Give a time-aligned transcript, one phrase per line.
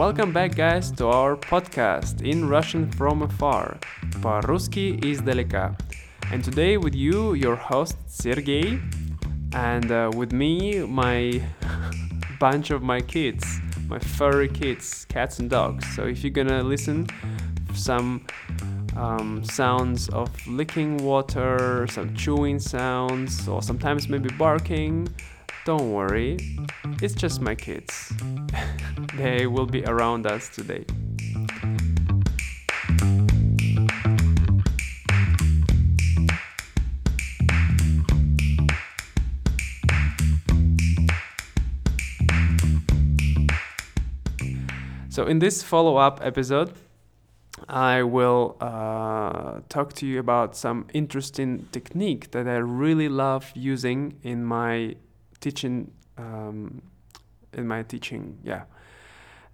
[0.00, 3.78] Welcome back, guys, to our podcast in Russian from afar,
[4.22, 5.76] по-русски издалека.
[6.32, 8.80] And today with you, your host Sergey,
[9.52, 11.42] and uh, with me, my
[12.40, 15.86] bunch of my kids, my furry kids, cats and dogs.
[15.94, 17.06] So if you're gonna listen,
[17.74, 18.26] some
[18.96, 25.08] um, sounds of licking water, some chewing sounds, or sometimes maybe barking.
[25.63, 26.37] don't worry,
[27.03, 28.11] it's just my kids.
[29.15, 30.85] they will be around us today.
[45.09, 46.73] So, in this follow up episode,
[47.69, 54.17] I will uh, talk to you about some interesting technique that I really love using
[54.23, 54.95] in my
[55.41, 55.91] teaching.
[56.17, 56.81] Um,
[57.53, 58.63] in my teaching, yeah.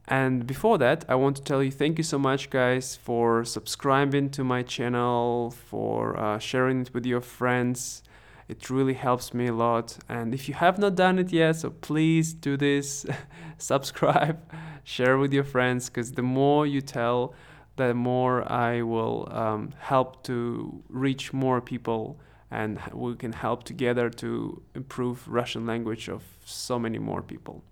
[0.08, 4.30] And before that, I want to tell you thank you so much, guys, for subscribing
[4.32, 8.04] to my channel, for uh, sharing it with your friends.
[8.48, 9.98] It really helps me a lot.
[10.08, 13.06] And if you have not done it yet, so please do this
[13.58, 14.40] subscribe,
[14.86, 17.34] share with your friends, because the more you tell,
[17.76, 22.18] the more I will um, help to reach more people
[22.50, 27.64] and we can help together to improve Russian language of so many more people.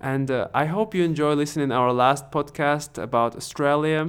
[0.00, 4.08] And uh, I hope you enjoy listening our last podcast about Australia.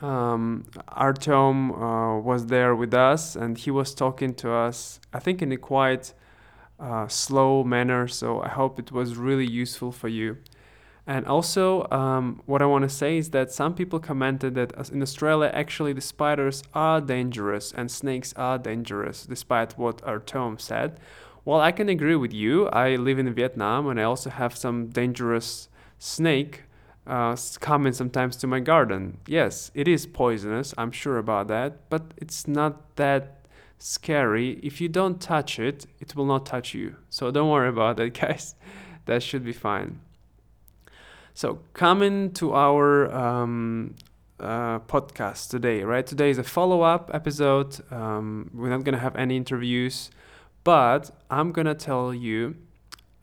[0.00, 5.42] Um, Artem uh, was there with us and he was talking to us, I think,
[5.42, 6.14] in a quite
[6.80, 8.08] uh, slow manner.
[8.08, 10.38] So I hope it was really useful for you.
[11.06, 15.02] And also, um, what I want to say is that some people commented that in
[15.02, 21.00] Australia, actually, the spiders are dangerous and snakes are dangerous, despite what Artem said.
[21.44, 22.68] Well, I can agree with you.
[22.68, 25.68] I live in Vietnam and I also have some dangerous
[25.98, 26.62] snake
[27.04, 29.18] uh, coming sometimes to my garden.
[29.26, 33.38] Yes, it is poisonous, I'm sure about that, but it's not that
[33.78, 34.60] scary.
[34.62, 36.94] If you don't touch it, it will not touch you.
[37.10, 38.54] So don't worry about that, guys.
[39.06, 39.98] That should be fine.
[41.34, 43.94] So, coming to our um,
[44.38, 46.06] uh, podcast today, right?
[46.06, 47.80] Today is a follow up episode.
[47.90, 50.10] Um, we're not going to have any interviews,
[50.62, 52.56] but I'm going to tell you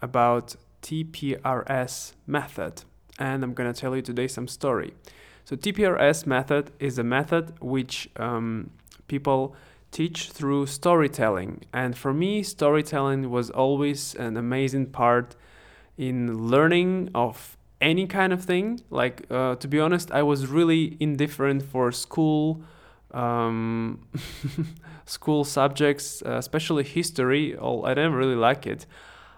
[0.02, 2.84] about TPRS method
[3.20, 4.96] and I'm going to tell you today some story.
[5.46, 8.72] So, TPRS method is a method which um,
[9.08, 9.56] people
[9.92, 11.62] teach through storytelling.
[11.72, 15.36] And for me, storytelling was always an amazing part
[15.96, 18.82] in learning of any kind of thing.
[18.90, 22.64] Like uh, to be honest, I was really indifferent for school
[23.12, 24.08] um,
[25.06, 27.56] school subjects, uh, especially history.
[27.56, 28.86] All I didn't really like it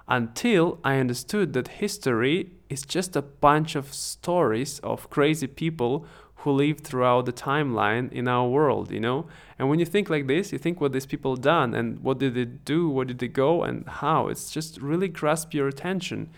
[0.07, 6.51] until I understood that history is just a bunch of stories of crazy people who
[6.51, 9.27] lived throughout the timeline in our world, you know?
[9.57, 12.33] And when you think like this, you think what these people done and what did
[12.33, 14.27] they do, where did they go and how.
[14.27, 16.29] It's just really grasp your attention.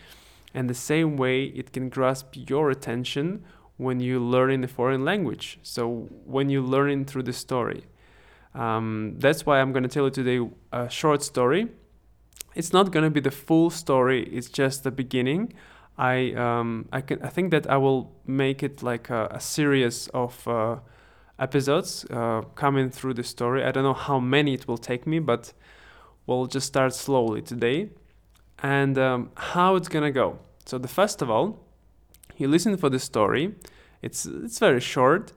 [0.54, 3.44] And the same way it can grasp your attention
[3.78, 5.60] when you learn in a foreign language.
[5.64, 7.86] So when you learn it through the story.
[8.54, 11.70] Um, that's why I'm going to tell you today a short story.
[12.56, 14.24] It's not going to be the full story.
[14.26, 15.54] It's just the beginning.
[15.98, 20.08] I um, I can I think that I will make it like a, a series
[20.08, 20.78] of uh,
[21.40, 23.64] episodes uh, coming through the story.
[23.64, 25.54] I don't know how many it will take me, but
[26.26, 27.90] we'll just start slowly today
[28.64, 30.40] and um, how it's gonna go.
[30.66, 31.60] So the first of all,
[32.38, 33.54] you listen for the story.
[34.02, 35.34] It's it's very short,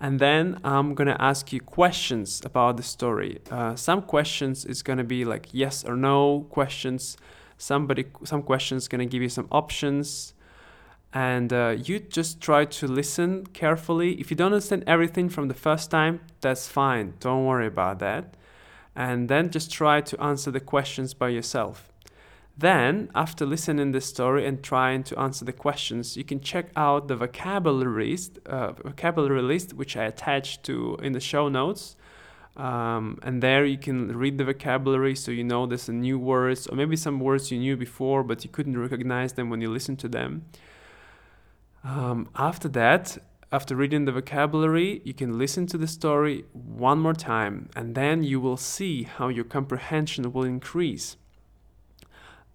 [0.00, 3.40] and then I'm gonna ask you questions about the story.
[3.50, 7.16] Uh, some questions is gonna be like yes or no questions.
[7.58, 10.34] Somebody some questions gonna give you some options,
[11.12, 14.14] and uh, you just try to listen carefully.
[14.14, 17.14] If you don't understand everything from the first time, that's fine.
[17.20, 18.34] Don't worry about that,
[18.96, 21.91] and then just try to answer the questions by yourself.
[22.56, 27.08] Then, after listening the story and trying to answer the questions, you can check out
[27.08, 31.96] the vocabulary list, uh, vocabulary list which I attached to in the show notes.
[32.54, 36.76] Um, and there you can read the vocabulary so you know there's new words or
[36.76, 40.08] maybe some words you knew before but you couldn't recognize them when you listened to
[40.08, 40.44] them.
[41.82, 43.16] Um, after that,
[43.50, 48.22] after reading the vocabulary, you can listen to the story one more time and then
[48.22, 51.16] you will see how your comprehension will increase.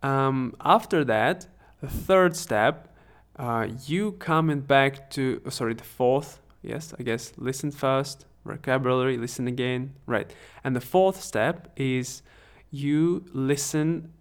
[0.04, 1.48] Um, after that,
[1.82, 2.96] the third step,
[3.38, 9.18] uh, you coming back to, oh, sorry, the fourth, yes, I guess, listen first, vocabulary,
[9.18, 10.32] listen again, right.
[10.64, 12.22] And the fourth step is
[12.72, 14.12] you listen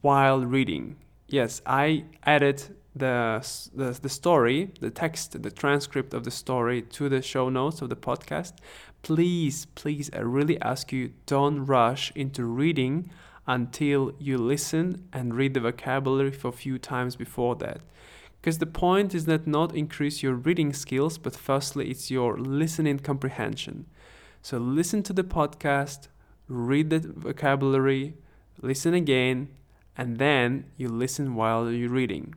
[0.00, 0.96] while reading.
[1.28, 2.62] Yes, I added
[2.94, 3.44] the,
[3.74, 7.88] the the story, the text, the transcript of the story to the show notes of
[7.88, 8.52] the podcast,
[9.02, 13.10] please, please, I really ask you don't rush into reading
[13.46, 17.80] until you listen and read the vocabulary for a few times before that.
[18.40, 22.98] Because the point is that not increase your reading skills, but firstly, it's your listening
[22.98, 23.86] comprehension.
[24.42, 26.08] So listen to the podcast,
[26.46, 28.14] read the vocabulary,
[28.60, 29.48] listen again,
[29.96, 32.34] and then you listen while you're reading.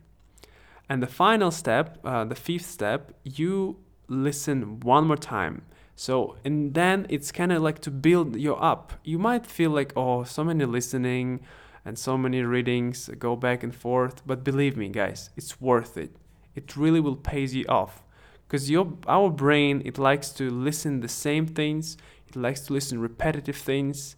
[0.88, 3.76] And the final step, uh, the fifth step, you
[4.08, 5.62] listen one more time.
[5.98, 8.92] So, and then it's kind of like to build you up.
[9.02, 11.40] You might feel like, oh, so many listening
[11.84, 14.22] and so many readings go back and forth.
[14.24, 16.12] But believe me, guys, it's worth it.
[16.54, 18.04] It really will pay you off
[18.46, 21.96] because your our brain it likes to listen the same things.
[22.28, 24.14] It likes to listen repetitive things,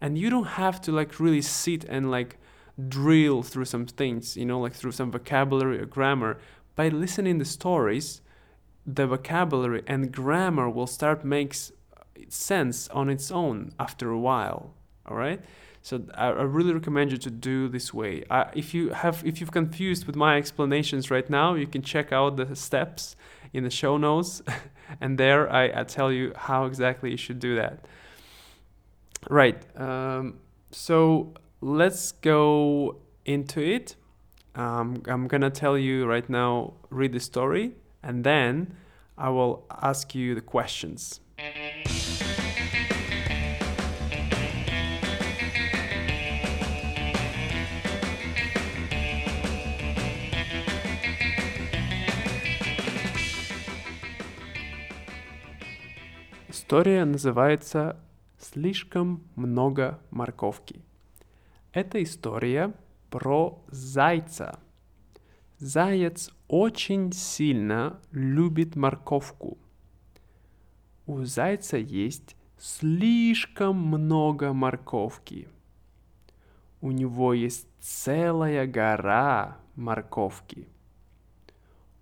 [0.00, 2.38] and you don't have to like really sit and like
[2.88, 4.34] drill through some things.
[4.34, 6.38] You know, like through some vocabulary or grammar
[6.74, 8.22] by listening the stories
[8.88, 11.72] the vocabulary and grammar will start makes
[12.30, 14.74] sense on its own after a while
[15.06, 15.40] all right
[15.82, 18.24] so I, I really recommend you to do this way.
[18.54, 22.36] If you have if you've confused with my explanations right now you can check out
[22.36, 23.16] the steps
[23.52, 24.42] in the show notes
[25.00, 27.86] and there I, I tell you how exactly you should do that.
[29.30, 33.96] Right um, so let's go into it.
[34.54, 38.74] Um, i'm gonna tell you right now read the story and then
[39.16, 41.20] I will ask you the questions.
[56.48, 57.96] История называется
[58.38, 60.82] «Слишком много морковки».
[61.72, 62.74] Это история
[63.10, 64.58] про зайца–
[65.60, 69.58] Заяц очень сильно любит морковку.
[71.04, 75.48] У зайца есть слишком много морковки.
[76.80, 80.68] У него есть целая гора морковки.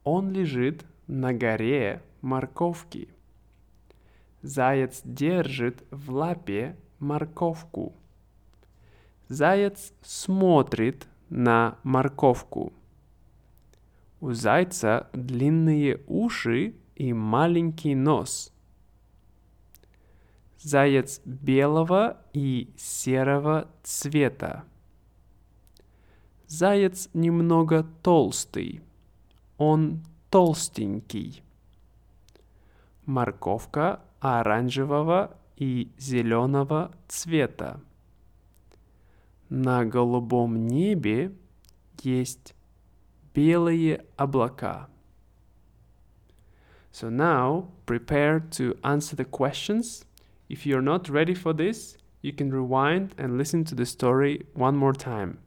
[0.05, 3.09] Он лежит на горе морковки.
[4.43, 7.95] Заяц держит в лапе морковку.
[9.29, 12.75] Заяц смотрит на морковку.
[14.21, 18.53] У зайца длинные уши и маленький нос.
[20.59, 24.65] Заяц белого и серого цвета.
[26.47, 28.81] Заяц немного толстый.
[29.59, 31.43] Он толстенький.
[33.05, 37.81] Морковка оранжевого и зеленого цвета.
[39.49, 41.33] На голубом небе
[42.03, 42.56] есть
[43.36, 44.88] белые облака.
[46.92, 50.06] So now prepare to answer the questions.
[50.50, 54.76] If you're not ready for this, you can rewind and listen to the story one
[54.76, 55.40] more time.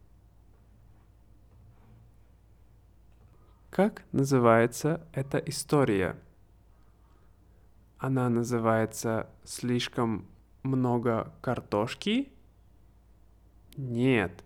[3.70, 6.16] Как называется эта история?
[7.98, 10.26] Она называется «Слишком
[10.62, 12.32] много картошки»?
[13.76, 14.44] Нет.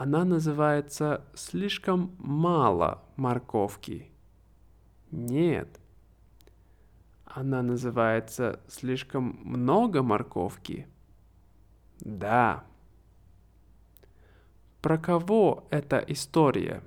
[0.00, 4.12] Она называется «Слишком мало морковки».
[5.10, 5.80] Нет.
[7.24, 10.86] Она называется «Слишком много морковки».
[11.98, 12.62] Да.
[14.82, 16.84] Про кого эта история?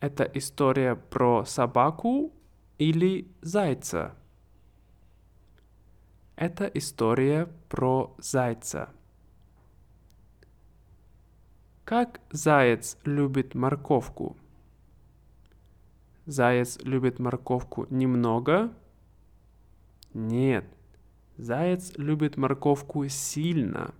[0.00, 2.32] Это история про собаку
[2.78, 4.16] или зайца?
[6.34, 8.92] Это история про зайца.
[11.88, 14.36] Как заяц любит морковку?
[16.26, 18.74] Заяц любит морковку немного?
[20.12, 20.66] Нет,
[21.38, 23.94] заяц любит морковку сильно.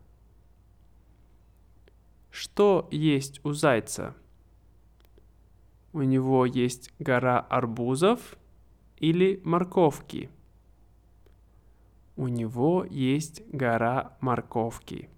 [2.31, 4.15] Что есть у зайца?
[5.95, 8.37] У него есть гора арбузов
[8.99, 10.29] или морковки?
[12.17, 15.09] У него есть гора морковки.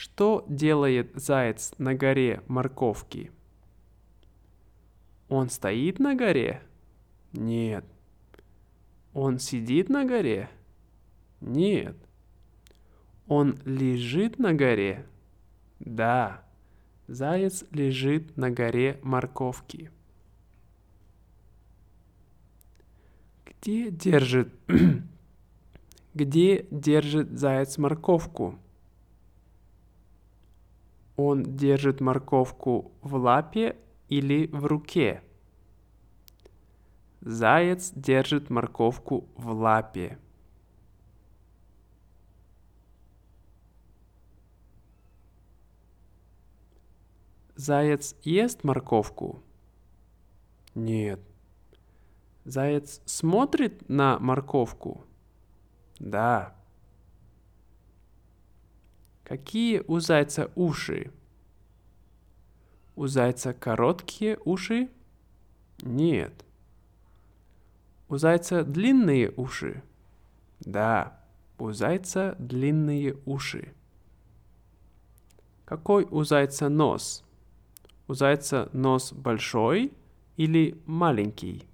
[0.00, 3.30] Что делает заяц на горе морковки?
[5.28, 6.62] Он стоит на горе?
[7.34, 7.84] Нет.
[9.12, 10.48] Он сидит на горе?
[11.42, 11.98] Нет.
[13.28, 15.06] Он лежит на горе?
[15.80, 16.46] Да.
[17.06, 19.90] Заяц лежит на горе морковки.
[23.44, 24.50] Где держит...
[26.14, 28.58] Где держит заяц морковку?
[31.22, 33.76] Он держит морковку в лапе
[34.08, 35.22] или в руке?
[37.20, 40.18] Заяц держит морковку в лапе.
[47.54, 49.42] Заяц ест морковку?
[50.74, 51.20] Нет.
[52.46, 55.04] Заяц смотрит на морковку?
[55.98, 56.56] Да.
[59.30, 61.12] Какие у зайца уши?
[62.96, 64.88] У зайца короткие уши?
[65.82, 66.44] Нет.
[68.08, 69.84] У зайца длинные уши?
[70.58, 71.20] Да,
[71.58, 73.72] у зайца длинные уши.
[75.64, 77.22] Какой у зайца нос?
[78.08, 79.92] У зайца нос большой
[80.36, 81.68] или маленький?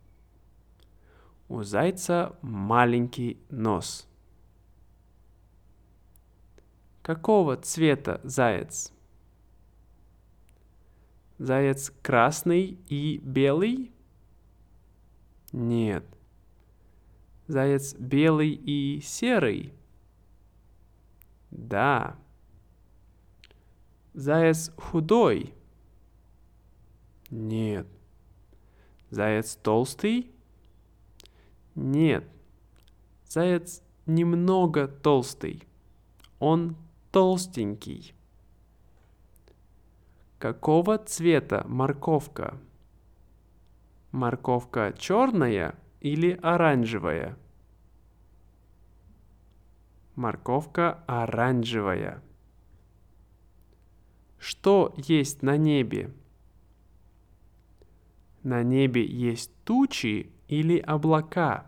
[1.49, 4.07] У зайца маленький нос.
[7.07, 8.93] Какого цвета заяц?
[11.39, 13.93] Заяц красный и белый?
[15.53, 16.05] Нет.
[17.47, 19.73] Заяц белый и серый?
[21.53, 22.17] Да.
[24.13, 25.55] Заяц худой?
[27.31, 27.87] Нет.
[29.11, 30.33] Заяц толстый?
[31.77, 32.29] Нет.
[33.29, 35.63] Заяц немного толстый.
[36.41, 36.77] Он
[37.17, 38.15] толстенький.
[40.39, 42.61] Какого цвета морковка?
[44.13, 47.39] Морковка черная или оранжевая?
[50.15, 52.23] Морковка оранжевая.
[54.37, 56.13] Что есть на небе?
[58.43, 61.65] На небе есть тучи или облака?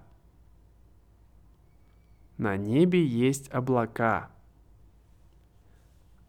[2.36, 4.30] На небе есть облака.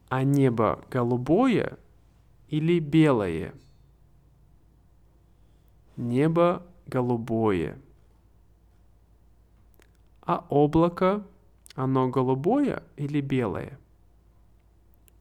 [0.09, 1.77] А небо голубое
[2.47, 3.53] или белое?
[5.97, 7.77] Небо голубое.
[10.21, 11.23] А облако,
[11.75, 13.77] оно голубое или белое?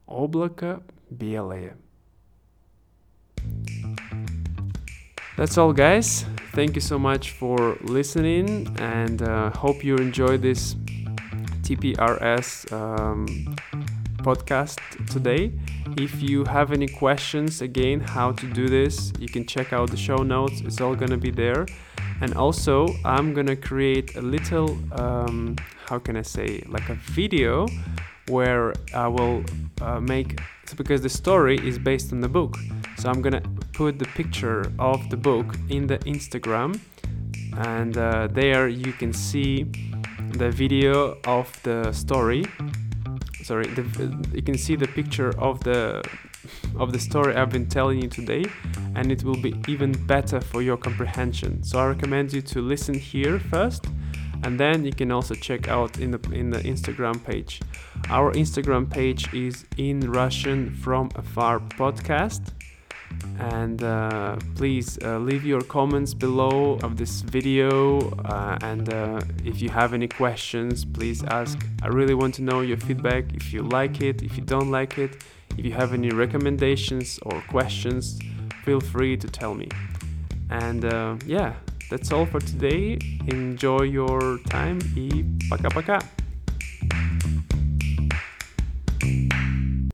[0.07, 1.77] Облако белое.
[5.37, 6.25] That's all, guys.
[6.51, 10.75] Thank you so much for listening, and uh, hope you enjoy this
[11.63, 13.25] TPRS um,
[14.23, 14.79] podcast
[15.11, 15.51] today.
[15.97, 19.97] If you have any questions, again, how to do this, you can check out the
[19.97, 20.61] show notes.
[20.61, 21.65] It's all gonna be there.
[22.21, 25.55] And also, I'm gonna create a little, um,
[25.87, 27.67] how can I say, like a video
[28.27, 29.43] where I will
[29.81, 30.39] uh, make
[30.75, 32.55] because the story is based on the book.
[32.97, 33.41] So I'm gonna
[33.73, 36.79] put the picture of the book in the Instagram,
[37.57, 39.65] and uh, there you can see
[40.31, 42.45] the video of the story
[43.49, 43.83] sorry the,
[44.31, 46.03] you can see the picture of the
[46.77, 48.45] of the story I've been telling you today
[48.95, 51.63] and it will be even better for your comprehension.
[51.63, 53.87] So I recommend you to listen here first
[54.43, 57.53] and then you can also check out in the in the Instagram page.
[58.09, 62.43] Our Instagram page is in Russian from afar podcast
[63.39, 69.61] and uh, please uh, leave your comments below of this video uh, and uh, if
[69.61, 71.57] you have any questions please ask.
[71.81, 74.97] I really want to know your feedback if you like it if you don't like
[74.97, 75.23] it.
[75.57, 78.19] If you have any recommendations or questions
[78.63, 79.69] feel free to tell me.
[80.49, 81.53] And uh, yeah
[81.89, 82.99] that's all for today.
[83.27, 84.79] Enjoy your time.
[84.95, 85.99] E paka paka